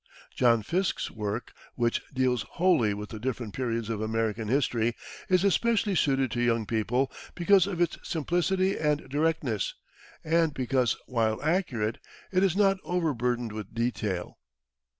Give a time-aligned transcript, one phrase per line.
[0.35, 4.95] John Fiske's work, which deals wholly with the different periods of American history,
[5.29, 9.75] is especially suited to young people because of its simplicity and directness,
[10.23, 11.99] and because, while accurate,
[12.31, 14.39] it is not overburdened with detail.